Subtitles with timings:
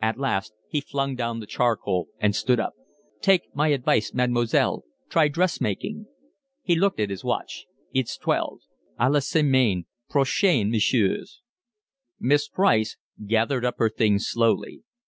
[0.00, 2.72] At last he flung down the charcoal and stood up.
[3.20, 6.06] "Take my advice, Mademoiselle, try dressmaking."
[6.62, 7.66] He looked at his watch.
[7.92, 8.60] "It's twelve.
[8.98, 11.42] A la semaine prochaine, messieurs."
[12.18, 14.80] Miss Price gathered up her things slowly.